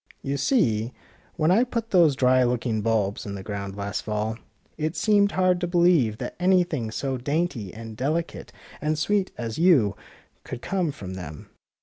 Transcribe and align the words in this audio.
You 0.23 0.35
see, 0.35 0.93
w^hen 1.37 1.51
I 1.51 1.63
put 1.63 1.91
those 1.91 2.15
dry 2.15 2.41
looking 2.41 2.81
bulbs 2.81 3.23
in 3.23 3.35
the 3.35 3.43
ground 3.43 3.75
last 3.75 4.01
fall, 4.01 4.35
it 4.75 4.95
seemed 4.95 5.33
hard 5.33 5.61
to 5.61 5.67
believe 5.67 6.17
that 6.17 6.35
any 6.39 6.63
thing 6.63 6.89
so 6.89 7.17
dainty 7.17 7.71
and 7.71 7.95
delicate 7.95 8.51
and 8.81 8.97
sweet 8.97 9.29
as 9.37 9.59
you 9.59 9.95
could 10.43 10.63
come 10.63 10.91
from 10.91 11.13
them." 11.13 11.51